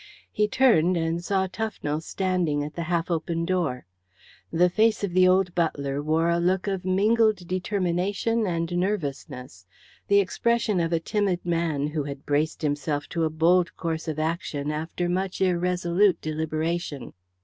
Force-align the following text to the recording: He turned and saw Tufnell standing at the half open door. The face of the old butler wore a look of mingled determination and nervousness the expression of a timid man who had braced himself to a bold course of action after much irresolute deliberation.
He 0.31 0.47
turned 0.47 0.97
and 0.97 1.23
saw 1.23 1.45
Tufnell 1.45 2.01
standing 2.01 2.63
at 2.63 2.73
the 2.73 2.85
half 2.89 3.11
open 3.11 3.45
door. 3.45 3.85
The 4.51 4.67
face 4.67 5.03
of 5.03 5.13
the 5.13 5.27
old 5.27 5.53
butler 5.53 6.01
wore 6.01 6.27
a 6.29 6.39
look 6.39 6.65
of 6.65 6.83
mingled 6.83 7.47
determination 7.47 8.47
and 8.47 8.75
nervousness 8.75 9.67
the 10.07 10.17
expression 10.19 10.79
of 10.79 10.91
a 10.91 10.99
timid 10.99 11.45
man 11.45 11.85
who 11.89 12.01
had 12.05 12.25
braced 12.25 12.63
himself 12.63 13.07
to 13.09 13.25
a 13.25 13.29
bold 13.29 13.77
course 13.77 14.07
of 14.07 14.17
action 14.17 14.71
after 14.71 15.07
much 15.07 15.39
irresolute 15.39 16.19
deliberation. 16.19 17.13